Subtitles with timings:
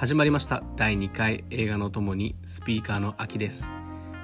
[0.00, 0.62] 始まりました。
[0.76, 3.68] 第2回映画のともにスピーカーの秋です。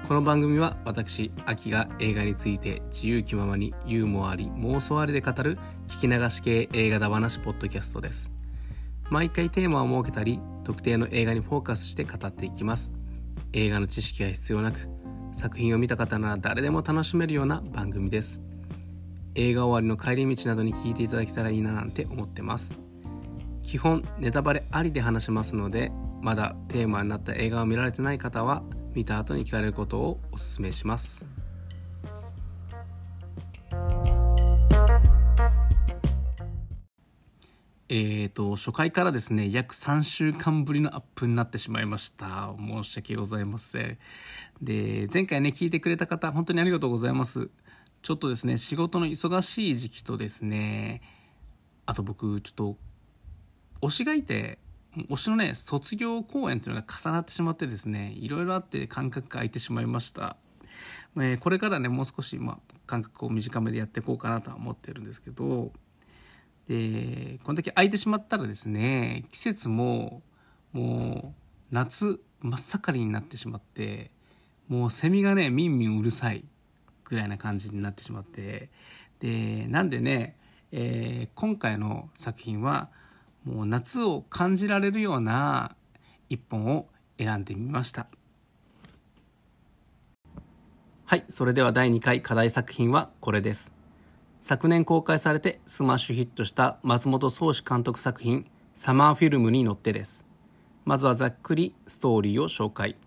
[0.07, 8.31] この番組は私秋が映画について自由気ままにユーモアあり妄想ありで語る聞き流し系映画だ話ポッドキャストです。
[9.11, 12.91] 毎回テーマを設けたり特定の映画にフォーカスして語っていきます。
[13.53, 14.89] 映画の知識は必要なく
[15.31, 18.41] 作品を見た方なら誰でも楽しめるような番組です。
[19.35, 22.86] 映画終わりの帰り道などに聞いていただけたらいいななんて思ってます。
[23.67, 31.25] 基本ネタバレありで話しますのでまだテーマになった映画を見られてない方は見た後に聞かれることをお勧めします。
[37.89, 42.55] えーと初回からですね約3週間ぶりのアップになってしまいました。
[42.57, 43.97] 申し訳ございません。
[44.61, 47.49] で前回ね聞いてくれた方本当にありがとうございます。
[48.01, 51.01] ちょっとですね仕事の忙しい時期とですね
[51.85, 52.77] あと僕ちょっと
[53.81, 54.59] 推しがいて
[55.09, 60.37] 推しのね卒業公演というのが重なってしまってですねいろいろあって間隔が空いてしまいました、
[61.17, 65.71] えー、これからねもう少し、まあ、間隔を短めでやっていこうかなとは思ってるんですけど
[66.67, 70.21] でこんだけ空いてしまったらですね季節も
[70.73, 74.11] もう夏真っ盛りになってしまって
[74.67, 76.43] もうセミがねみんみんうるさい
[77.05, 78.69] ぐらいな感じになってしまって
[79.19, 80.35] でなんでね、
[80.71, 82.89] えー、今回の作品は
[83.47, 85.77] もう夏を感じられるような
[86.27, 88.07] 一本を選んでみました。
[91.05, 93.71] はいそれでは第2回課題作品はこれです。
[94.41, 100.25] 昨年公開されてスマッシュヒットした松本壮志監督作品「サマーフィルムにのって」です。
[100.83, 102.97] まずはざっくりストーリーを紹介。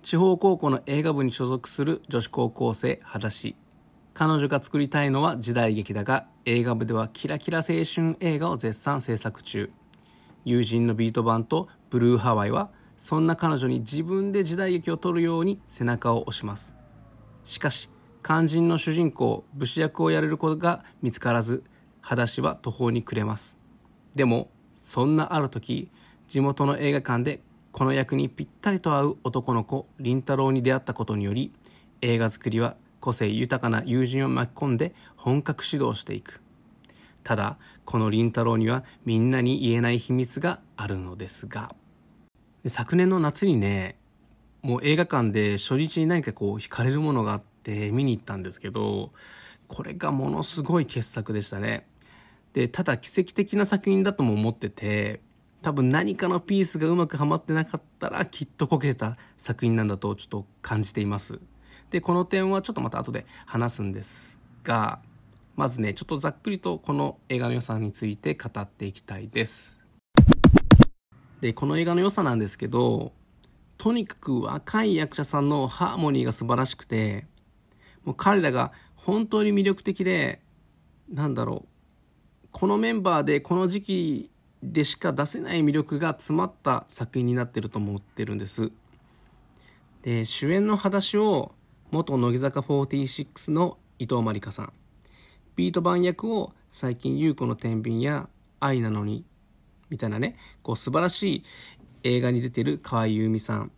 [0.00, 3.54] 地方高校の映画部に所属する女子高校生裸足
[4.14, 9.70] 彼女が作りたいのは時代劇だが映画部ではキラキラ青春映画を絶賛制作中。
[10.44, 16.74] 友人のビート版とブルーハワイはそんな彼女に自分で時代劇を撮るように背中を押します。
[17.44, 17.88] しかし
[18.22, 21.64] 肝心の主人公武士役をやれることが見つからず
[22.02, 23.56] 裸足は途方に暮れます。
[24.14, 25.90] でもそんなある時
[26.28, 27.40] 地元の映画館で
[27.72, 31.50] この役にぴったりと合う男の子凛太郎に出会ったことにより
[32.02, 36.40] 映画作りは個性豊かな友人を巻き込んで本格指導していく。
[37.24, 41.74] ただこの凛太郎にはみんなに言えない秘密があるのですが。
[42.66, 43.96] 昨年の夏にね
[44.62, 49.10] もう映画館で初日に何かこう惹かれるものがあって見に行ったんですけど
[49.66, 51.86] これがものすごい傑作でしたね。
[52.52, 55.20] でただ奇跡的な作品だとも思ってて
[55.62, 61.40] 多分何かのピースがうまくはまってなかったらきっとこけた作品なんだとちょっと感じています。
[61.92, 64.98] でこの点はちょっとまた後で話すんですが
[65.56, 69.76] まずねちょっとざっくりとこの映画の良さについて語っていきたいです。
[71.42, 73.12] でこの映画の良さなんですけど
[73.76, 77.26] とにかく若い役者さんのハーモニーが素晴らしくて
[78.04, 80.40] もう彼らが本当に魅力的で
[81.12, 84.30] なんだろうこのメンバーでこの時期
[84.62, 88.70] でしか出せない魅力が詰まった作品になってると思ってるんです。
[90.02, 91.52] で主演の裸足を
[91.92, 94.72] 元乃木坂46の伊藤まりかさん。
[95.56, 98.30] ビート版役を最近優子の天秤や
[98.60, 99.26] 愛なのに
[99.90, 101.44] みたいなねこう素晴らしい
[102.02, 103.72] 映画に出てる河合優美さん。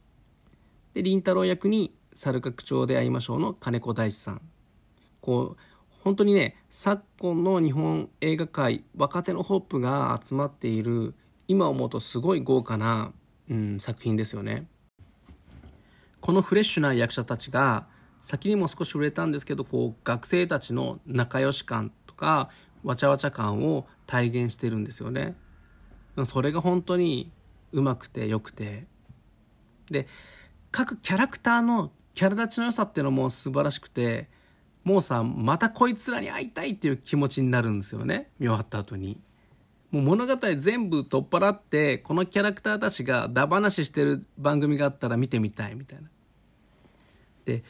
[0.94, 4.40] で凛太郎役に猿楽町で会いましょうの金子大地さん。
[5.20, 5.60] こう
[6.04, 11.14] 本当にね昨今の日本映画界若手のホップが集まっている
[11.48, 13.12] 今思うとすごい豪華な、
[13.50, 14.68] うん、作品ですよね。
[16.20, 17.92] このフレッシュな役者たちが
[18.24, 22.48] 先にも少し触れたんですけどこう学生たちの仲良し感とか
[22.82, 25.36] わちゃわちゃ感を体現してるんですよね。
[26.24, 27.30] それが本当に
[27.72, 28.86] うまくてよくて。
[29.90, 30.08] で
[30.70, 34.30] 各キャラクターのキャラ立ちの良さっていうのも素晴らしくて
[34.84, 38.30] もうさまたこいつらに会いたいっていう気持ちになるんですよね。
[38.38, 39.20] 見終わった後に。
[39.90, 46.08] もう物語全部取っ払ってこのキャラクターたちがダ話してる番組があったら見てみたいみたいな。
[47.44, 47.62] で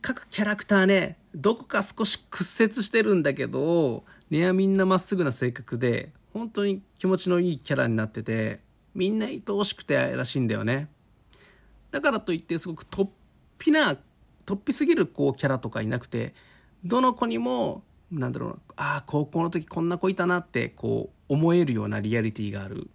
[0.00, 8.60] 各キャラクターねどこか少し屈折してるんだけど根はみんなまっすぐな性格で本当に気持ちのいいキャラになってて
[8.94, 10.88] みんな愛おしくて愛らしいんだよね。
[11.90, 13.08] だからといってすごく突
[13.58, 13.96] 飛な
[14.44, 16.34] 突飛すぎるこうキャラとかいなくて
[16.84, 22.88] どの子にもなんだろうなああ高校の時こんな子いたなってこう思えるようなリアリティがある。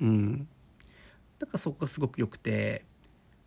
[0.00, 0.48] うん。
[1.38, 2.84] だからそこがすごく良くて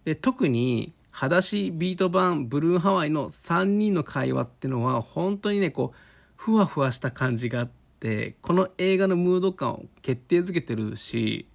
[0.03, 5.97] で特に裸足ビート版ブルーハワイの3人の会話ってのは本当にねこう
[6.35, 7.71] ふわふわした感じがあっ
[8.01, 11.47] てこの映画のムード感を決定づけてるし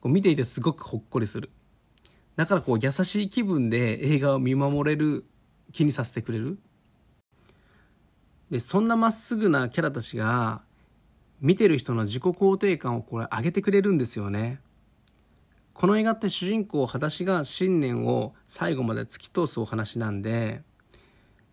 [0.00, 1.50] こう見ていてすごくほっこりする。
[2.34, 5.24] だからこう優しい気分で映画を見守れる
[5.70, 6.58] 気にさせてくれる。
[8.50, 10.62] でそんなまっすぐなキャラたちが
[11.40, 14.58] 見てる人の自己肯定感をこれ上げてくれるんですよね。
[15.74, 20.62] この映画って主人公裸足が信念を最後まで突き通すお話なんで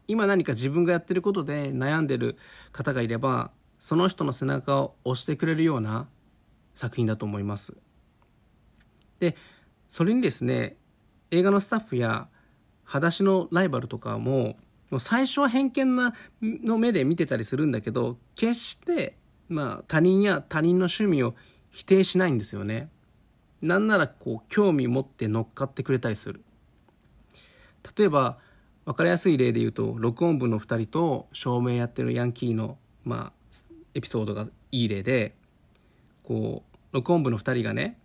[0.08, 2.38] 今何か自分がやってることで悩んでる
[2.72, 6.08] 方がいればその人の背中を押してくれるような
[6.76, 7.74] 作品だと思います。
[9.20, 9.36] で
[9.88, 10.78] それにですね
[11.32, 12.28] 映画のスタッフや
[12.84, 14.56] 裸足のライバルとかも
[15.00, 19.16] 最初は偏見なの目で見てたりするんだけど決して
[19.50, 21.34] まあ他人や他人の趣味を
[21.72, 22.90] 否定しないんですよね。
[23.62, 26.42] なんならこう興味持って乗っかってくれたりする
[27.98, 28.38] 例えば
[28.86, 33.58] 分かりやすい例で言うと録音部の2人と照明やってるヤンキーの、まあ、
[33.94, 35.36] エピソードがいい例で
[36.24, 37.98] こう録音部の2人がね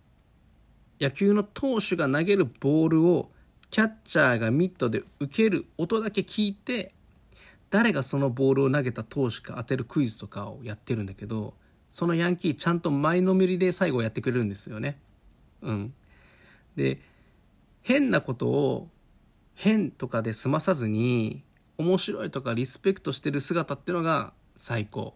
[0.99, 3.29] 野球の投手が投げるボールを
[3.69, 6.93] キャッチャーがミットで受ける音だけ聞いて
[7.69, 11.53] 誰がそのボールを投げた投手か当てるクイズとかをやってるんだけど
[11.89, 14.99] そのヤンキーちゃんと前のめりで最後やってくれるんですよね。
[15.61, 15.93] うん、
[16.75, 16.99] で
[17.81, 18.89] 変なことを
[19.55, 21.43] 変とかで済まさずに
[21.77, 25.15] 面白いとかリスペクトしてる姿っていうのが最高。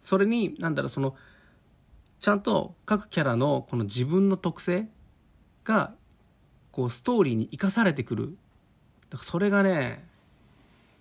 [0.00, 1.14] それに何だろうその
[2.20, 4.88] ちゃんと各キャラのこの自分の特性
[5.64, 5.94] が
[6.70, 8.36] こうストーリーに生かされてくる。
[9.08, 10.04] だからそれがね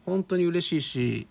[0.06, 1.28] 本当に嬉しいし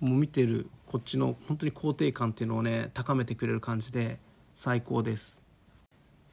[0.00, 4.18] もう見てるこっちの本当に肯定感っていうのをね高めてくれる感じで
[4.52, 5.37] 最高です。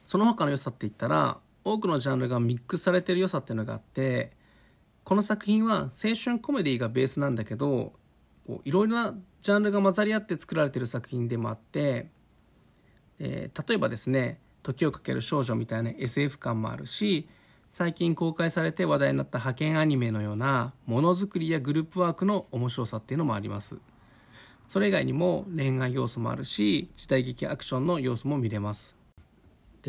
[0.06, 4.30] その他の良さって言ったら多くのジャンルがミックスされてる良さっていうのがあって
[5.02, 7.92] この作品は青春コメディがベースなんだけど
[8.62, 12.06] いろいろなジャンルが混ざり合って作られてる作品でもあって、
[13.18, 17.28] え、例えばですね「時をかける少女」みたいな SF 感もあるし
[17.72, 23.76] 最近公開されて話題になった派遣アニメのようなものづくりやグループワークの面白さっていうのもあります。
[24.68, 28.95] それ以外にも恋愛要素もあるし時代劇アクションの要素も見れます。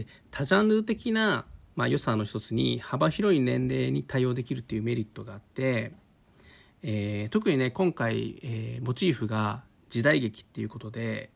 [0.02, 1.46] で多ジャンル的な
[1.78, 5.92] まあ、良さの一つに幅広い年齢に対応できるというメリットがあって、
[6.82, 11.30] えー、特にね今回、えー、モチーフが時代劇っていうことで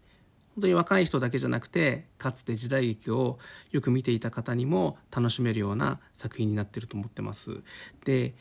[0.55, 3.37] 本当に若い人だけじゃなくてかつて時代劇を
[3.69, 7.61] よく見ていた方にも楽しめるような作品になってると思ってます。
[8.03, 8.33] で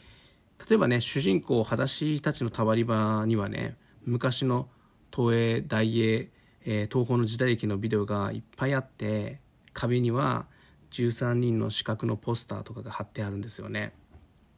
[0.69, 3.77] 例えばね主人公裸足たちのたわり場にはね
[4.07, 4.69] 昔の
[5.15, 6.31] 東映大映、
[6.65, 9.41] えー、東宝の時代劇のビデオがいっぱいあって
[9.73, 10.47] 壁には
[10.91, 13.93] 「13人の四角のポスターとかが貼ってあるんですよね。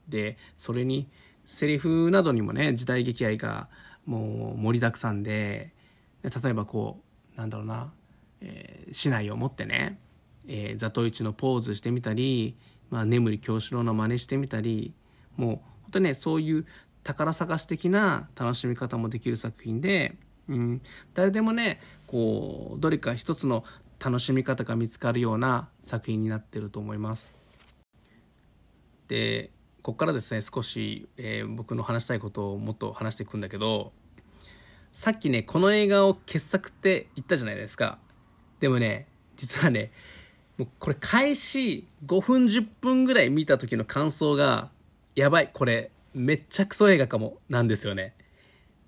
[0.09, 1.09] でそれに
[1.45, 3.69] セリフなどにもね時代劇愛が
[4.07, 5.73] もう盛りだくさんで
[6.23, 7.01] 例えばこ
[7.37, 7.93] うなんだろうな、
[8.41, 9.99] えー、市内を持ってね、
[10.49, 12.57] えー、座頭市のポーズしてみたり、
[12.91, 14.93] まあ、眠り京四郎の真似してみたり
[15.37, 16.67] もう本当にねそういう
[17.05, 20.17] 宝探し的な楽しみ方もできる作品で、
[20.49, 20.83] うん、
[21.15, 23.65] 誰でもねこうどれか一つの
[24.05, 27.35] 楽しみ方が見つかるような作品になってると思います。
[29.09, 29.51] で
[29.83, 33.93] ここからですね少し、えー、僕の話したいことをもっと話していくんだけど
[34.91, 37.99] さっきねこの映画を傑作って言ったじゃないですか。
[38.61, 39.93] でもね実はね
[40.59, 44.71] もうこれ開始5分10分ぐらい見た時の感想が
[45.15, 48.15] やばいこれめっちゃクソ映画かもなんですよね。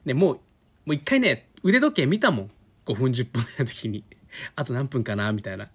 [0.05, 0.41] ねもうも
[0.93, 2.51] う一回ね腕時計見たもん。
[2.87, 4.05] 5分10分ぐらいの時に。
[4.57, 5.71] あと何分かなみたいな。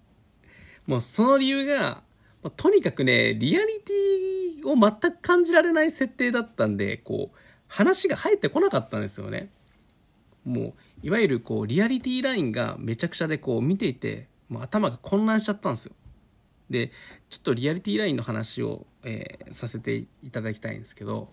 [0.86, 2.02] もうその理由が、
[2.42, 7.38] まとにかくね、リアリティを全く感じられない設定だったんで、こう、
[7.68, 9.50] 話が入ってこなかったんですよね。
[10.44, 15.92] もう、いわゆるこう、リアリティラインがめちゃくちゃでこう、見ていて、もう頭が混乱しちゃったんですよ。
[16.70, 16.92] で、
[17.28, 21.28] ちょっとリアリティラインの話を、えー、させていただきたいんですけど、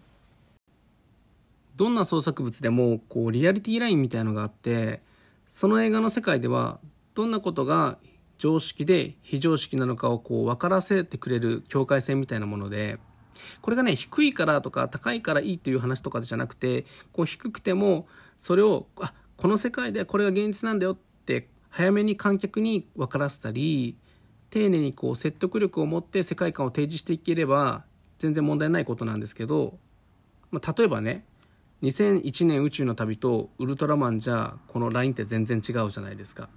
[1.77, 4.99] どんな創作物でもこうリアリティラインみたいのがあって
[5.45, 6.79] その映画の世界では
[7.17, 7.97] どんなことが
[8.37, 12.99] 常識で非常識なのかをこう分からせてくれる境界線みたいなもので
[13.61, 18.07] これがね低いからとか高いからいいという話とかじゃなくてこう低くても
[18.37, 23.97] それをあこの世界でこれが現実なんだよって早めに観客に分からせたり
[24.51, 27.83] 丁寧にこう説得力を持って世界観を提示していければ
[28.19, 29.79] 全然問題ないことなんですけど、
[30.51, 31.25] まあ、例えばね
[31.81, 36.49] 2001年宇宙の旅とウルトラマンじゃこのラインって全然違うじゃないですか。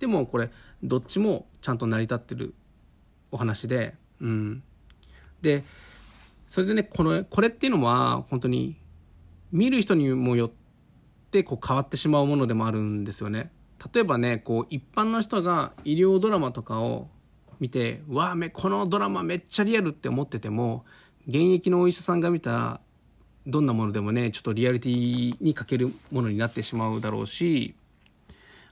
[0.00, 0.50] でもこれ
[0.82, 2.54] どっちもちゃんと成り立ってる
[3.30, 4.62] お話で、うん、
[5.42, 5.64] で
[6.46, 8.76] それでねこのこれっていうのは本当に
[9.52, 10.50] 見る人にもよっ
[11.30, 13.50] てこう変わってしまうものでもあるんですよね。
[13.92, 17.08] 例えばねこう一般の人が医療ドラマとかを
[17.60, 20.84] 見てうわめこのドラマめっちゃリアルって思ってても
[21.26, 22.80] 現役のお医者さんが見たら
[23.46, 27.74] どんなものでもねちょっとリアリティに欠けるものになってしまうだろうし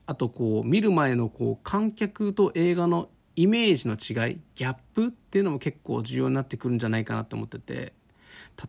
[0.07, 7.93] あとこう見る前のこう観客と映画のイメージの違いギャップっていうのも結構重要になってくるんじゃないかなって思ってて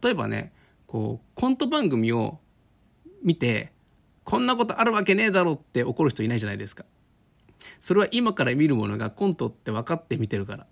[0.01, 0.53] 例えばね
[0.87, 2.39] こうコント番組を
[3.21, 3.73] 見て
[4.23, 6.85] こんなことあるわけねえだろって怒る人いないじゃないですか。
[7.79, 10.67] それは今から見るものがコントって分かって見てるから。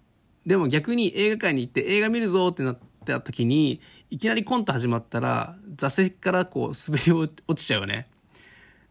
[0.45, 3.79] でも逆に映画館に行って映画見るぞってなった時に
[4.09, 7.11] いきなりコント始まったら座席からこう滑り
[7.47, 8.09] 落ちちゃうよね。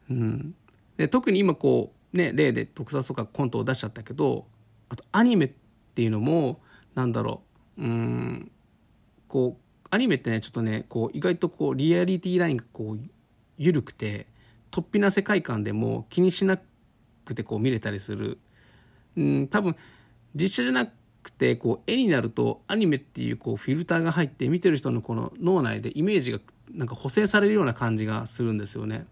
[0.08, 0.54] うん。
[0.96, 4.46] で特に今こうね例で特撮とかコントを出しちゃったけど
[4.88, 5.50] あとアニメっ
[5.94, 6.60] ていうのも
[6.94, 7.42] なんだろ
[7.78, 8.50] ううん
[9.28, 13.00] こうアニメってねちょっとねこう意外とこうリアリティラインがこう
[13.58, 14.26] 緩くて
[14.70, 16.58] 突飛な世界観でも気にしな
[17.24, 18.38] くてこう見れたりする
[19.16, 19.76] うん多分
[20.34, 20.86] 実写じゃな
[21.22, 29.06] くてこう絵になるとアニメっていうこうフィルターが入って見てる人のこの脳内でイメージがなんか補正されるような感じがするんですよね。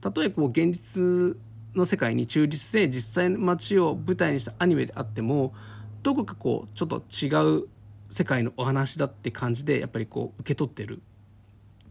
[0.00, 1.38] たとえこう現実
[1.74, 5.54] の世界に忠実で実際の街を舞台にしたアニメであっても
[6.02, 7.68] どこかこうちょっと違う
[8.10, 11.02] 世界のお話だって感じでやっぱりこう受け取ってる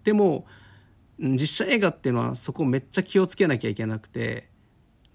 [0.04, 0.46] でも
[1.20, 4.50] 実写映画っていうのはそこめっちゃ気をつけなきゃいけなくて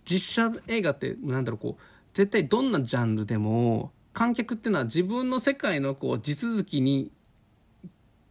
[0.04, 1.82] 実写映画ってなんだろうこう
[2.12, 7.10] 絶対どんなジャンルでも観客っていうのは自分の世界のこう地続きに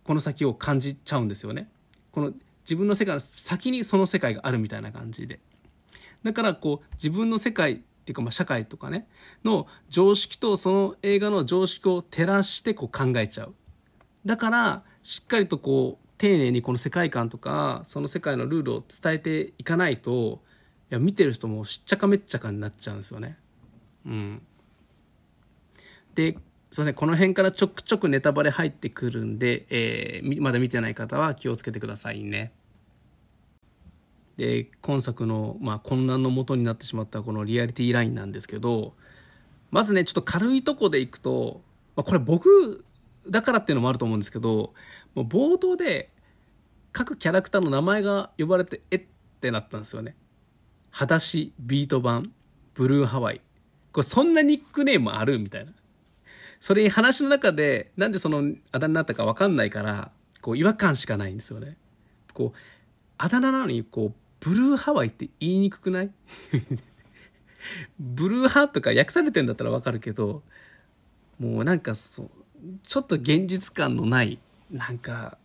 [0.03, 1.69] この先を感じちゃうんですよね。
[2.11, 2.33] この
[2.69, 5.39] 自分の世界の先にその世界があるみたいな感じで。
[6.23, 9.07] だからこう自分の世界っていうかまあ社会とかね
[9.43, 13.55] の常識とその映画の常識を照らしてこう考えちゃう。
[14.23, 20.43] だからしっかりとこう丁寧にこの世界観とかその世界のルールを伝えていかないと
[20.91, 23.37] いや見てる人もしっちゃかめっちゃかになっちゃうんですよね。
[24.05, 24.41] うん。
[26.13, 26.37] で
[26.71, 32.51] すいませんこの辺からちょくちょくネタバレ入ってくるんで、えー、まだ見てない方は気をつけてくださいね。
[34.39, 38.93] で今作の、まあ、混乱のもとになってしまったこのリアリティラインなんですけど
[39.69, 41.59] まずねちょっと軽いとこでいくと、
[41.97, 42.85] まあ、これ僕
[43.29, 44.73] だからっていうのもあると思うんですけど
[45.13, 46.09] もう冒頭で
[46.93, 49.05] 各キャラクターの名前が呼ばれてえっ
[49.41, 50.15] てなったんですよね。
[50.89, 52.31] 裸足ビート版
[52.73, 53.41] ブルーハワイ。
[53.91, 55.73] これそんなニックネームあるみたいな。
[56.59, 61.77] それに話の中でなんでそのあだ名になったか分かんないからこう違和感しかないんですよね。
[62.33, 62.57] こう
[63.17, 66.11] あだ名なのにこうブルーハワイって言いにくくない？
[67.99, 70.43] ブルーハとか訳されてんだったらわかるけど
[71.39, 72.29] もうなんかそう
[72.83, 74.39] ちょっと現実感のない
[74.71, 75.37] なんか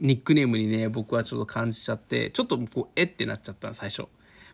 [0.00, 4.04] ニックネームにね僕はちょっと感じちゃってちょっとこうえってなっちゃった最初。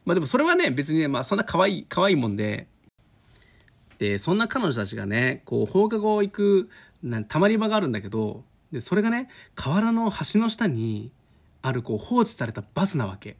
[0.04, 2.68] まあでもそれはね別にねまあそんな可愛い可愛いもんで。
[3.98, 6.68] でそんな彼女たちがねこう放課後行く
[7.02, 11.12] なたまり場があるんだけどでそれがね河原の橋の下に
[11.62, 13.36] あるこう放置されたバスなわけ。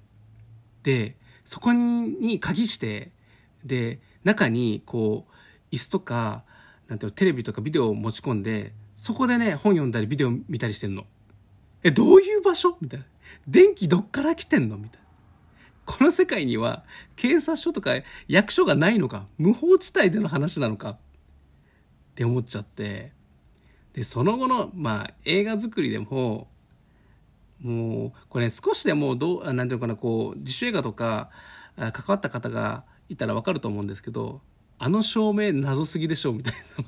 [0.85, 3.11] でそこに鍵して
[3.65, 6.45] で中にこう椅子とか
[6.87, 11.05] なんていうのテレビとかビデオを持ち込んでそこでね本読んだりビデオ見たりしてんの。
[11.83, 12.79] えどういう場所？
[12.81, 13.07] みたいな。
[13.49, 14.79] 電気どっから来てんの？
[14.79, 15.07] みたいな。
[15.85, 16.85] この世界には
[17.17, 17.91] 警察署とか
[18.29, 20.97] 役所がないのか無法地帯での話なのかっ
[22.15, 23.13] て思っちゃって。
[23.95, 26.49] でその後のまあ映画作りでも
[27.65, 31.31] もうこれ、ね、少しでもどうなんていうのかなこう自主映画とか
[31.77, 34.43] 関わった方がいたら分かると思うんですけど
[34.79, 36.85] あの照明謎すぎでしょうみたいな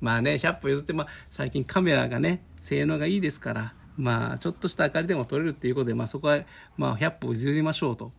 [0.00, 6.40] ま あね100歩譲って、まあ、最近カメラがね性能がいいですからまあちょっとした明かりでも撮れるっていうことで、まあ、そこは、
[6.76, 8.12] まあ、100歩譲りましょうと。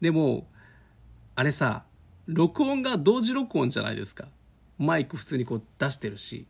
[0.00, 0.48] でも
[1.36, 1.84] あれさ
[2.26, 4.26] 録音が同時録音じゃないですか。
[4.78, 6.46] マイク普通にこう出してるし。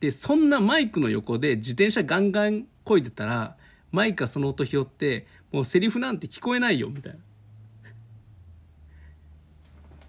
[0.00, 3.56] でそんなマイクの横で自転車ガンガンこいでたら
[3.90, 7.18] マイクがその音拾ってもうセリフなんて聞こえないよみたいな。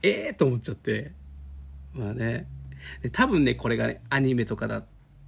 [0.01, 1.11] ええ、と思っちゃって。
[1.93, 2.47] まあね。
[3.11, 4.83] 多分ねこれがねアニメとかだ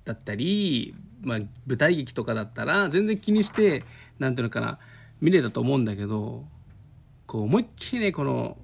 [0.05, 3.83] だったり、まあ、舞台劇とかだったら全然気にして
[4.17, 4.79] なんていうのかな
[5.19, 6.45] 見れたと思うんだけど
[7.27, 8.57] こう思いっきりねこの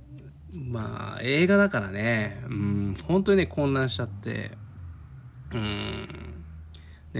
[0.53, 2.41] まあ映画だからね。
[2.45, 4.51] うん本当にね混乱しちゃって。
[5.53, 6.26] うん。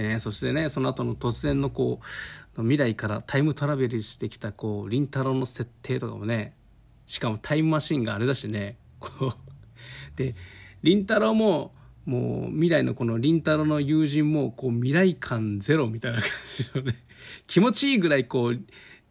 [0.02, 2.00] ねそしてねその後の突然のこ
[2.56, 6.54] う未来からタイムトラベルしてきたこう凛太郎の設定とかもね
[7.06, 9.32] しかもタイムマシンがあれだしねこう
[10.16, 10.34] で
[10.82, 11.72] 凛太郎も
[12.04, 16.96] もう未来のこの凛太郎の友人もこう未来感ゼロみたいな感じのね
[17.46, 18.58] 気持ちいいぐらいこう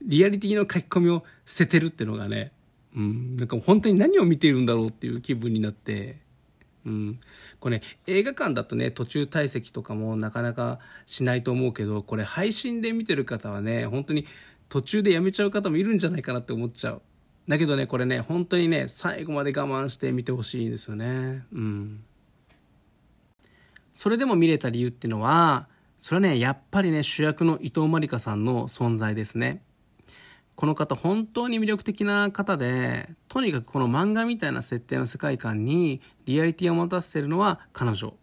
[0.02, 2.52] リアリティの書き込みを捨ててるっていうのがね、
[2.96, 6.20] うん、なんか本当に何を見ているんだろうっていう気分になって
[6.86, 7.20] うん、
[7.60, 14.26] これ、ね、映画館だとね途中退席とかもなかなかしないと思うけどこれ配信で見てる方はね本当に
[14.70, 17.02] 途中でやめちゃう方もいるんじゃないかなって思っちゃう。
[17.48, 21.44] だけどねこれね本当にね最後まで我慢して見てほしいんですよね。
[21.54, 22.04] うん。
[23.94, 25.68] それでも見れた理由っていうのは
[26.00, 29.64] それはねやっぱりね主役の伊藤まりかさんの存在ですね。
[30.58, 38.16] この方本当に魅力的な方でとにかくこの漫画みたいな設定の世界観にリアリティを持たせてるのは彼女。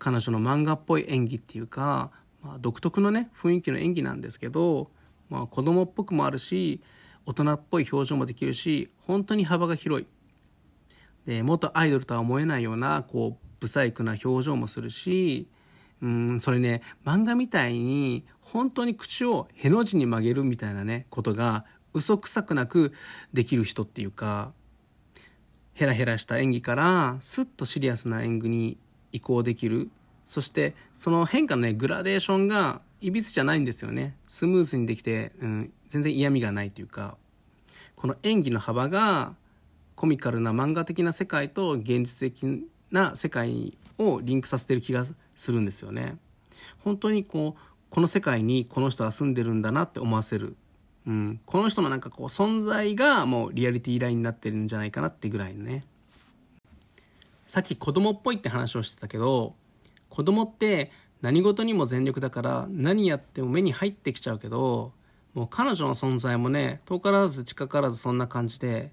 [0.00, 2.10] 彼女の漫画っぽい演技っていうか、
[2.42, 4.90] まあ、独特のね雰囲気の演技なんですけど、
[5.30, 6.82] まあ、子供っぽくもあるし
[7.24, 10.08] 大人っぽい表情もできるし本当に幅が広い。
[11.24, 15.46] で元アイドルとは思えないようなこう不細工な表情もするし
[16.02, 22.92] うんそれね漫画みたいに本当に口をへの字に曲げるみたいなねことが嘘くさくなく
[23.32, 24.52] できる人っていうか
[25.74, 28.78] ヘラヘラした演技からスッとシリアスな演技に
[29.12, 29.90] 移行できる。
[30.24, 34.16] そしてその変化のねグラデーションがいびつじゃないんですよね。
[34.26, 37.16] スムーズにできて、うん、全然嫌味がないというか。
[37.96, 39.34] この演技の幅が
[39.94, 45.04] コミカルな漫画的な世界と現実的な世界をリンクさせてる気が
[45.36, 46.16] するんですよね。
[46.78, 47.60] 本当にこう
[47.90, 50.56] この世界にこの人は住んでるんだなって思わせる、
[51.06, 55.84] うん、この人のなんかこう存在がもうリアリティラインになってるんじゃないかなってぐらいのね。
[57.46, 59.54] さっき子供っぽいって話をしてたけど
[60.08, 64.92] 子供って何事にも全力だから何やっても目に入ってきちゃうけど
[65.34, 68.92] もう彼女の存在もね遠からず近からずそんな感じで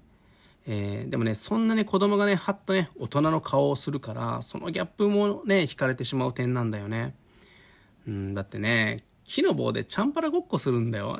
[0.66, 7.14] えー、でもねそんなね子供がねはっとね大人の顔をするからそのギャップもね惹かれてしまう点なんだよね。
[8.06, 11.18] うんだってね木の棒でチャンパラごっこするんだよ。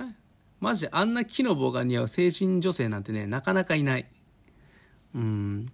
[0.61, 4.06] マジあんな木の棒が似合う成人女性なんてねなかなかいない。
[5.14, 5.72] うん。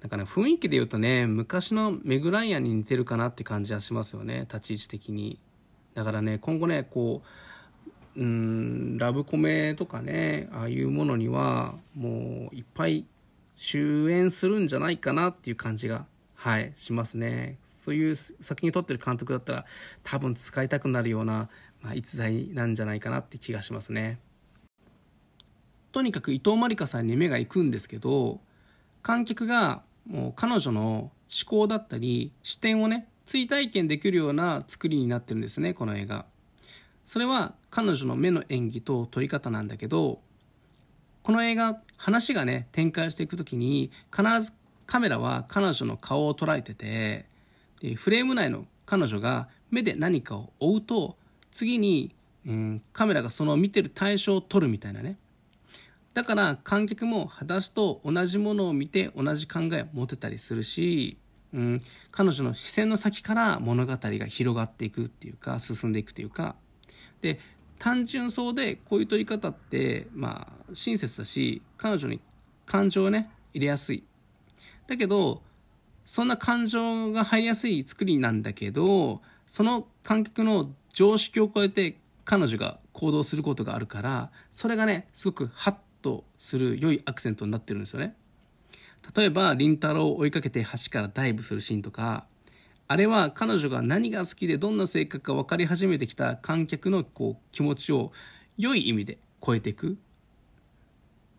[0.00, 5.38] なんかね雰囲気で言うとね昔のメグライアンに似てるかなって感じはしますよね立ち位置的に。
[5.94, 7.28] だからね今後ねこう
[8.20, 13.06] うんラブコメとかねああいうものにはもういっぱい
[13.56, 16.04] 主演するんじゃないかなっていう感じが
[16.34, 17.56] はいしますね。
[17.64, 19.64] そういう作品を撮ってる監督だったら
[20.04, 21.48] 多分使いたくなるような、
[21.80, 24.18] まあ、逸材なんじゃないかなって気がしますね。
[25.90, 28.38] とにかく伊藤まりかさんに目が行くんですけど
[29.02, 31.10] 観客がもう彼女の思
[31.46, 36.26] 考だったり視点をね追体験できるような作りになってるんですねこの映画。
[37.06, 40.20] それは彼女の目の演技と撮り方なんだけど
[41.22, 44.52] この映画話がね展開していく時に必ず
[44.86, 47.26] カメラは彼女の顔を捉えてて
[47.80, 51.16] でフレーム内の彼女が目で何かを追うと
[51.52, 52.14] 次に、
[52.46, 55.16] うん、カメラがその見てる対象を撮るみたいなね。
[56.12, 61.18] だから観客も裸足と同じものを見て同じ考えを持てたりするし、
[61.54, 61.80] うん、
[62.10, 66.56] 彼女の視線の先から物語が広がっていくっていうか進んでいくっていうか。
[67.20, 67.38] で
[67.80, 72.20] 単純そうでこういう取り方ってまあ親切だし彼女に
[72.66, 74.04] 感情をね入れやすい。
[74.86, 75.42] だけど
[76.04, 88.14] そんな感情が入りやすい作りなんだけどその感覚の常識を超えて彼女が行動することがあるからそれがねすごくハッとする良いアクセントになってるんですよね。
[89.16, 92.26] 例えば凛太郎を追いかけて橋からダイブするシーンとか
[92.90, 98.10] あれは彼女が何が好きでどんな性格か分かり始めてきた観客のこう気持ちを
[98.58, 99.96] 良い意味で超えていく。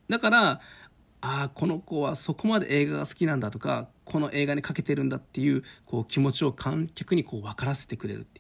[0.08, 0.62] だからあ
[1.20, 8.40] あこの子はそこまで映画が好きなんだとかこの映画にかけてるんだっていうこう気持ちを観客にこう分からせてくれるって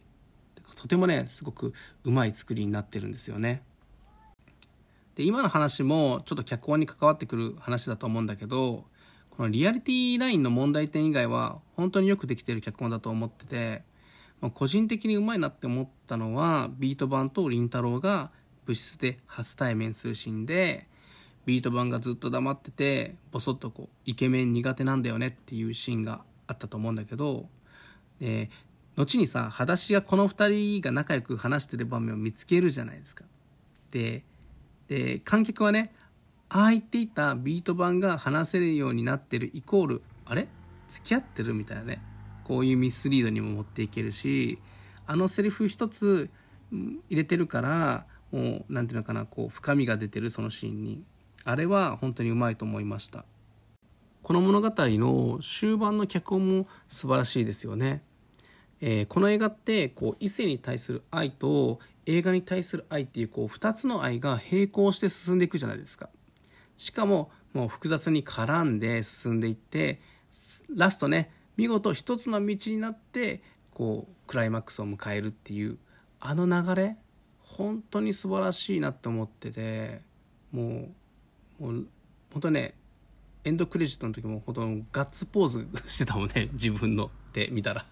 [0.77, 1.73] とてもねすごく
[2.05, 3.61] うまい作りになってるんですよね。
[5.15, 8.85] で今の話もちょっと脚本に関わってくる話だと思うんだけど
[9.31, 13.83] このリアリティラインの問題点以外は本当によくできてる脚本だと思ってて、
[14.39, 18.31] まあ、個人的にうまいなって思ったのはビート版と凛太郎が
[18.65, 20.87] 部室で初対面するシーンで
[21.45, 27.47] ビート版がずっと黙っててボソッとこうイケメン苦手なんだよねっていうシーンがあったと思うんだけど
[28.19, 28.49] で
[28.95, 33.25] 後にさ裸足がこの2人が仲良く話してる場面を見つけるじゃないですか。
[33.91, 34.23] で
[34.87, 35.93] で観客はね
[36.53, 40.49] ああ言っていたビート板が話せるようになってるイコールあれ？
[40.89, 42.01] 付き合ってるみたいなね。
[42.43, 44.59] こういうミスリードにも持っていけるし
[45.07, 46.29] あのセリフ一つ
[46.71, 51.03] 入れてるからもう何ていうのかなこう深みが出てるそのシーンに。
[51.45, 53.23] あれは本当にうまいと思いました。
[54.21, 58.03] この物語の終盤の脚本も素晴らしいですよね、
[58.79, 66.09] えー、この映画ってこう異性に対する愛と映画に対する愛っていうこう2つの愛が並行して進んでいくじゃないですか。
[66.81, 70.01] しかももう複雑に絡んで進んでいって
[70.75, 75.77] ラストね見事一つの道になってこうクライマックスを迎えるっていう
[76.19, 76.95] あの流れ
[77.43, 80.01] 本当に素晴らしいなって思ってて
[80.51, 80.89] も
[81.59, 81.87] うもう
[82.33, 82.73] 本当ね
[83.43, 87.85] エンドクレジットの時も本当ガッツポーズしてたもんね 自分のって見たら。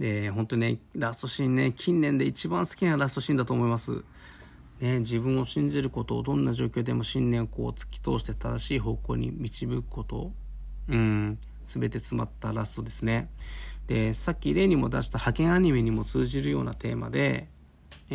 [0.00, 4.02] で本当ねラストシーンね近年で一番好きなラストシーンだと思います。
[4.80, 10.32] ね、自分を信じることをどんな状況でも信念をこう突き通して正しい方向に導くこと
[10.88, 13.30] うん全て詰まったラストですね。
[13.86, 17.48] でさっき例にも出した派遣アニメにも通じるようなテーマで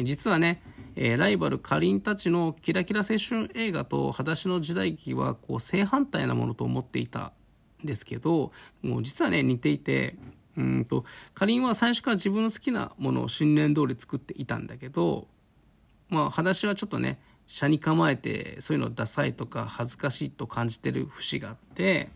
[0.03, 0.61] 実はね、
[0.95, 7.33] え、ライバルかりんたちのキラキラ青春映画と裸足の時代劇はこう正反対なものと思っていた
[7.83, 8.51] んですけど
[8.81, 10.15] もう実はね似ていて
[10.57, 15.27] うんとかりんは最初から自分の好きなものを信念通り作っていたんだけど
[16.09, 22.09] まあ裸足はちょっとね車に構えてそういうのダサいとか恥ずかしいと感じてる節があって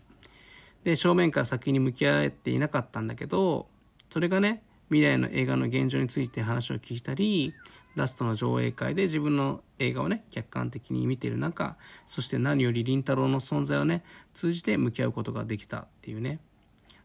[0.84, 3.68] で正面から作品に向き合えていなかったんだけど
[4.10, 7.54] それがね未来の映画の現状について話を聞いたり
[7.94, 11.76] ラストの上映会で自分の映画をね客観的に見ている中
[12.06, 16.40] そして何より凛太郎の存在をね通じて向き合うことができたっていうね。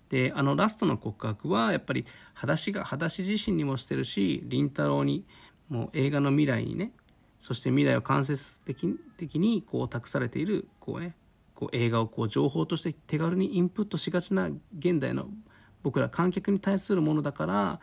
[0.09, 5.25] であのラストの告白はやっぱり裸足が裸足自身にもしてるし凛太郎に
[5.69, 6.91] もう映画の未来にね
[7.39, 11.15] そして未来を間接的にこう託されているこうね
[11.53, 15.27] こう映画をこう情報として手軽にインプットしがちな現代の
[15.83, 17.79] 僕ら観客に対するものだから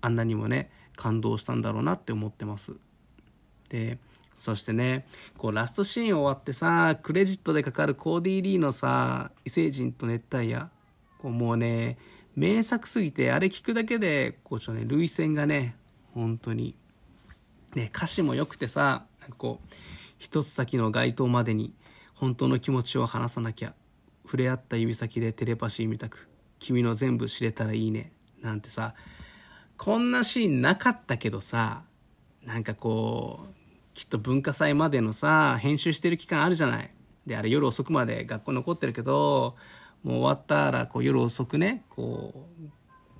[0.00, 2.72] あんなにもね感動したんだろうなって思ってます。
[3.68, 3.98] で
[4.34, 5.06] そしてね
[5.38, 10.68] こうラストシーン終わってさクレジットでかかるコーディー・リーのさ異星人と熱帯夜
[11.18, 11.98] こうもうね
[12.34, 15.76] 名作すぎてあれ聞くだけでこうちょっとね涙腺がね
[16.14, 16.74] 本当に
[17.74, 19.74] ね歌詞も良くてさなんかこう
[20.18, 21.72] 一つ先の街灯までに
[22.14, 23.74] 本当の気持ちを話さなきゃ
[24.24, 28.94] 触れ合った指先でテレパシーみたく君の全部知れたらいいねなんてさ
[29.76, 31.82] こんなシーンなかったけどさ
[32.44, 33.54] なんかこう
[33.94, 36.90] きっと文化祭までのさ編集してる期間あるじゃない。
[37.26, 39.56] であれ夜遅くまで学校残ってるけど
[40.02, 42.68] もう終わったらこう夜遅くねこう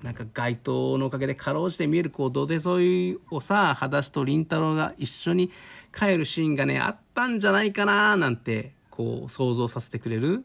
[0.05, 5.51] なんか街灯のおかげでかろうじて見えるこう土手沿いをさ裸足と凛太郎が一緒に
[5.97, 10.45] 帰るシーンがねあったんじゃないかななんてこう想像させてくれる。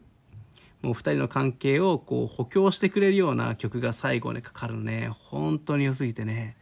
[0.80, 5.10] もう2人の関係をこう補強してくれるような曲が最後にかかるのね。
[5.12, 6.56] 本当に良すぎてね。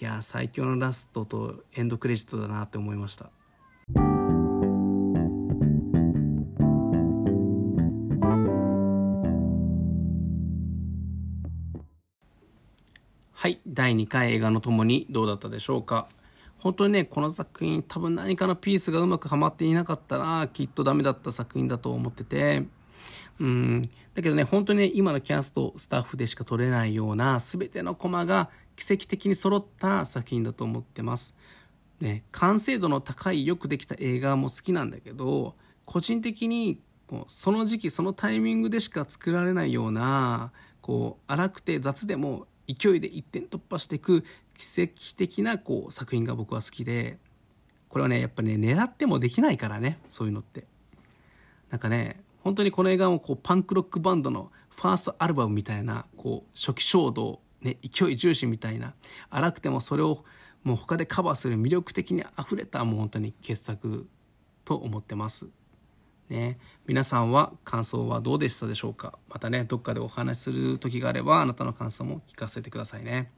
[0.00, 3.30] いや最強のラストとエンドクレジットだなって思いました。
[13.74, 16.08] 第2回映画のともにどうだったでしょうか？
[16.58, 22.64] 本当にねこの作品多分何かのピースがうまくはまっていなかったらきっとダメだった作品だと思ってて。
[23.40, 23.82] うん。
[24.14, 31.34] だけどね本当にね今のキャストスタッフでしか撮れないような全てのコマが奇跡的に揃った作品だと思ってます。
[32.00, 44.24] ね、完成度の高いよくできた映画も好きなんだけど個人的にこうその時期そのタイミングでしか作られないようなこう荒くて雑でも勢いで一点突破していく
[44.56, 47.18] 奇跡的なこう作品が僕は好きで
[47.88, 50.64] これはねやっぱね狙ってもできないからねそういうのって
[51.70, 58.94] なんかね本当にこの映画もこうパンクロックバンドのファーストアルバムみたいなこう初期衝動、ね、勢い重視みたいな
[59.30, 60.24] 荒くてもそれを
[60.62, 64.08] もう他でカバーする魅力的にあふれたもう本当に傑作
[64.64, 65.46] と思ってます。
[66.28, 69.18] ね、皆さんは感想はどうでしたでしょうか？
[69.28, 73.30] またねどっかでお話しする時があればあなたの感想も聞かせてくださいね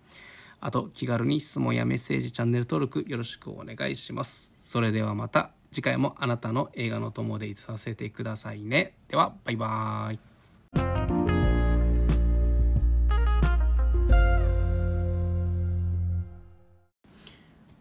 [0.61, 8.95] あと気軽に質問やメッセージチャンネル登録よろしくお願いしますそれではまた次回もあなたの映画の友でいさせてくださいね。
[9.09, 10.19] では、バイバーイ。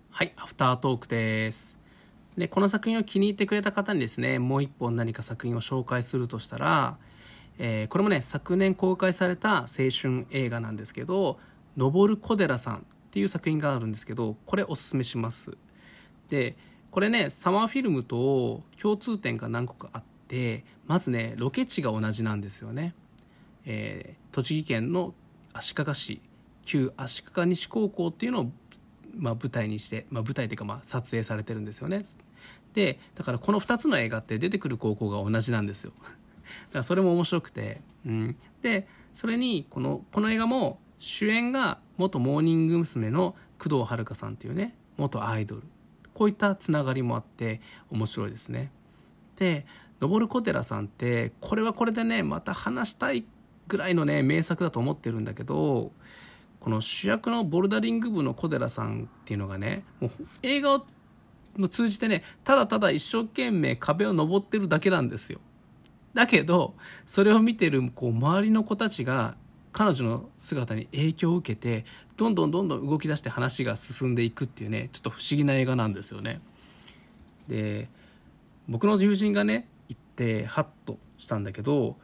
[0.10, 1.75] はい、アフタートークです。
[2.38, 6.98] で、この作品を気に入ってくれた方にですね、もう一本何か作品を紹介するとしたら、
[7.58, 11.40] えー、これもね、昨年公開された青春映画なんですけど、
[11.78, 12.80] 登る小寺さんっ
[13.12, 15.58] ていう作品があるんですけど、これおすすめします。
[16.30, 16.58] で、
[16.96, 22.96] これねサマーフィルムと共通点が何個かあってまずねロケ地が同じなんですよね、
[23.66, 25.14] えー、栃木県の
[25.52, 26.22] 足利市
[26.64, 28.52] 旧足利西高校っていうのを、
[29.14, 32.02] まあ、舞台にして、まあ、舞台というかまあ撮影されてるんですよね
[32.76, 36.14] でだからこの2つの映画って出てくる高校が同じなんですよ だか
[36.74, 43.10] らそれも面白くて、うん、でそれにこのこの映画も主演が元モーニング娘。
[43.10, 45.64] の工藤遥さんっていうね元アイドル
[46.14, 48.72] こういったつながりもあって面白いですね。
[49.38, 49.66] で
[50.02, 53.26] 登小寺さんってこれはこれでねまた話したい
[53.68, 55.92] ぐらいのね名作だと思ってるんだけど
[56.60, 60.12] この主役のボルダリング部の小寺さんっていうのがねもう
[60.44, 60.86] 映画を
[61.70, 65.40] 通じてねただただ一生懸命壁を登ってるだけなんですよ。
[66.14, 69.36] だけどそれを見てるこう周りの子たちが
[69.74, 76.40] 彼女の姿に影響を受けてどんどんどんどん動き出して話が進んでいくっていうねちょっと不思議な映画なんですよね。
[77.48, 77.90] で
[78.68, 81.98] 僕の友人がね行ってハッとしたんだけど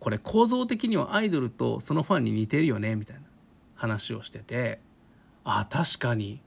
[0.00, 3.22] これ構造的にはアイドルとそのファンに似てるよねみたいな
[3.74, 4.80] 話をしてて
[5.44, 6.40] あ確かに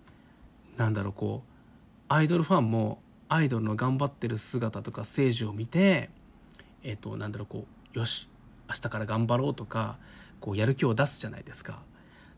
[0.77, 1.54] なんだろうこう
[2.07, 6.09] アイドルファンもアイドルの頑張ってる姿とかステージを見て
[6.83, 7.65] えっ、となんだろうこ
[7.95, 8.29] うよし
[8.69, 9.97] 明日から頑張ろうとか
[10.39, 11.81] こうやる気を出すじゃないですか。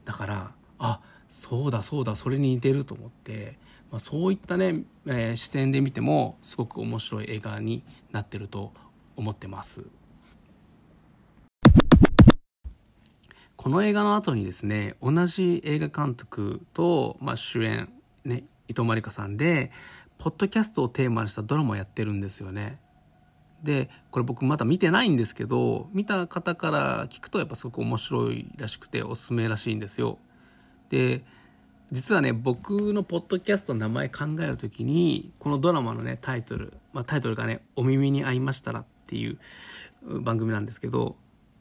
[0.05, 3.57] だからあそうだそうだそれに似てると思って、
[3.91, 8.71] まあ、そういったね、えー、視点で見てもすごく面白い映画になってると
[9.17, 9.83] 思ってます。
[13.57, 17.89] この映画の後にですね同じ映画監督と、まあ、主演
[18.23, 19.71] ね伊藤まりかさんで
[20.17, 22.79] ポッドキャストをテーマにしたドラマをやってるんですよね。
[23.63, 30.19] でこれ僕まだ見てないんですけど見た方から聞くとやっぱすごく面白いらしくておすすめらしいんですよ。
[30.89, 31.23] で
[31.91, 39.39] 実はね僕のポッドキャストの名前考える時にこのドラマのねタイトル、まあ、タイトルがね「お耳に合いましたら」っていう
[40.21, 41.15] 番組なんですけど、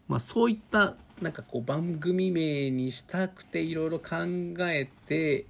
[0.08, 4.16] まあ、そういったなんかこう番組名にしたくていろいろ考
[4.68, 5.46] えて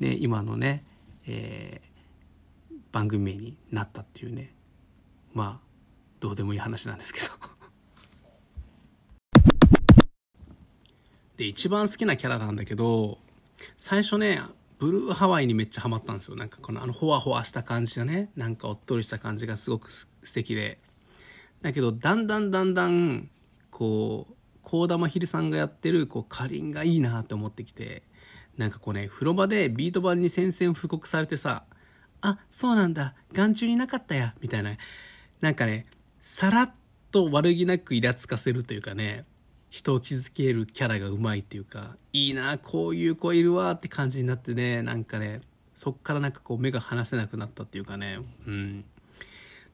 [0.00, 0.84] ね、今のね、
[1.26, 4.54] えー、番組名になったっていうね。
[5.32, 5.66] まあ
[6.20, 7.26] どうでもいい話なんですけど。
[11.36, 13.18] で一番好きなキャラなんだけど
[13.76, 14.40] 最初ね
[14.78, 16.36] ブルーハワイにめっちゃハマったんですよ。
[16.36, 20.78] なんかこのあのホワホワした感じがねなんかおっとりした感じがすごく素敵で。
[21.62, 23.30] だけどだんだんだんだん
[23.70, 28.02] こう幸田真秀さんがやってるこうかりんがいいなって思ってきて。
[28.56, 31.64] なんかこうね、風呂場でビート板に宣戦布告されてさ、
[32.20, 34.76] あ、そうなんだ、眼中になかったや、みたいな。
[35.40, 35.86] なんかね、
[36.20, 36.70] さらっ
[37.12, 39.24] と悪気なくイラつかせるというかね、
[39.70, 45.40] 人を傷つけるキャラがうまいっていうか、いいな、こういう子いるわって感じになってね、なんかね、
[45.74, 48.84] そっからなんかこう目が離せなくなったっていうかね、うん。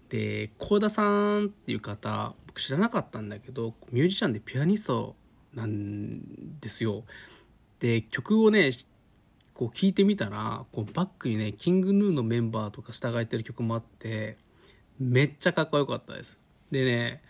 [0.08, 1.04] で、幸田さ
[1.38, 5.14] んっていう方、僕知らなかったんだけど、ミュージシャンでピアニスト
[5.54, 6.20] なん
[6.60, 7.04] ですよ。
[7.82, 8.70] で曲をね
[9.54, 14.36] こう聴いてみたらこうバックにねキングヌーのメンバーとか従えてる曲もあって
[15.00, 16.38] めっちゃかっこよかったです。
[16.70, 17.22] でね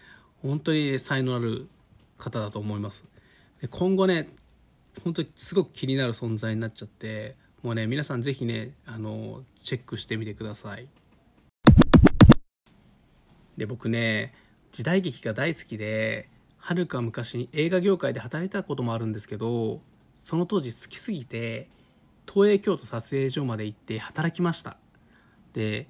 [0.43, 1.69] 本当に、ね、才能ある
[2.19, 3.07] 方だと思います。
[3.63, 4.29] で今後ね
[5.03, 10.87] 本当にすごく気になる存在になっちゃってもうね皆さん是非ねあのチェックしてみてください。
[13.57, 14.35] で僕ね
[14.71, 19.81] 時代劇が大好きではるか昔に映画業界で働いたこともあるんですけど
[20.23, 21.69] その当時好きすぎて
[22.33, 24.77] 東映京都撮影所まで行って働きました。
[25.53, 25.87] で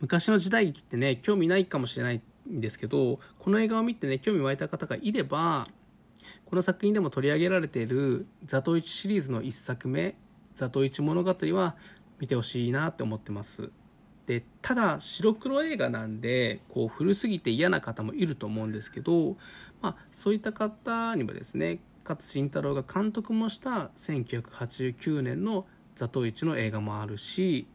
[0.00, 2.20] 昔の時代劇ってね興味ないかもしれない
[2.50, 5.66] んですけどこの映画を見てね興味湧いた方がいれば
[6.46, 10.16] この作品でも取り上げられている「ザトイチ」シリーズの1作目
[10.54, 11.76] 「ザトイチ物語」は
[12.18, 13.70] 見てほしいなって思ってます。
[14.26, 19.36] でただ白黒映画なんでこう古すぎて嫌な方もいると思うんですけど、
[19.82, 27.66] まあ、そういった方にもですね勝慎太郎が監督もした1989年の「ザトウイチ」の映画もあるし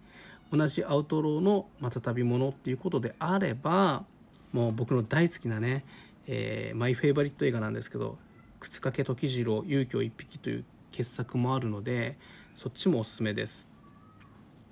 [0.51, 4.05] 同じアウトローの「また旅者」っていうことであれば
[4.53, 5.83] もう僕の大好きなね、
[6.27, 8.17] えー、マイフェイバリット映画なんですけど
[8.59, 12.17] 「靴掛時次郎勇気を一匹」という傑作もあるので
[12.55, 13.67] そっちもおすすめです。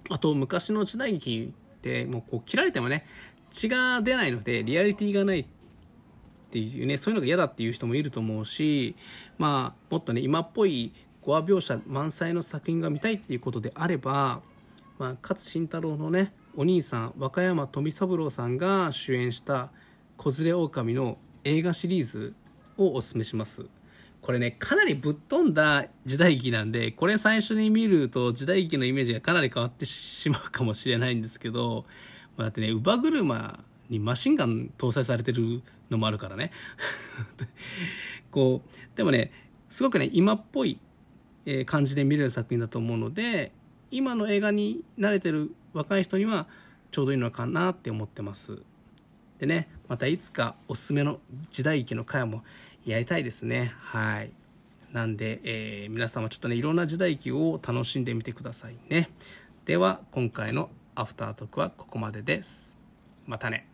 [0.09, 3.05] あと昔の時代劇ってもうこう切られてもね
[3.49, 5.45] 血が出ないのでリアリティがない
[6.47, 8.95] っていうねそういうのが嫌だっていう人もいると思うし
[9.37, 14.39] まあもっとね今っぽい語話描写満載の作品が見たいっていうことであれば、
[14.97, 19.69] まあ、勝慎太郎のねお兄さん和歌山富三郎さんが主演した
[20.15, 22.33] 「子連れ狼」の映画シリーズ
[22.77, 23.65] をおすすめします。
[24.21, 31.85] これねかなりぶっ飛んだ時代劇なんでこれ最初に見ると時代劇のイメージがかなり変わってしまうかもしれないんですけど、
[32.35, 36.51] まあ、だってね乳母車にマシンガン搭載されてるのもあるからね。
[38.31, 39.31] こうでもね
[39.69, 40.79] すごくね今っぽい
[41.65, 43.51] 感じで見れる作品だと思うので
[43.89, 46.47] 今の映画に慣れてる若い人には
[46.91, 48.61] ちょうどいいのかなって思ってます。
[49.39, 51.19] でねまたいつかおすすめの
[51.51, 52.43] 時代劇の回も
[52.85, 53.73] やりたいですね。
[53.77, 54.31] はい。
[54.91, 59.09] なんで、えー、皆さんもちょっとねいろんな時代劇を楽しんでみてくださいね。
[59.65, 62.77] では今回のアフタートークはここまでです。
[63.25, 63.66] またね。